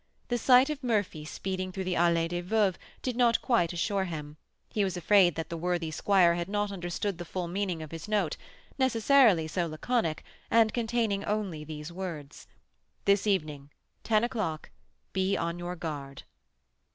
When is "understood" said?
6.73-7.19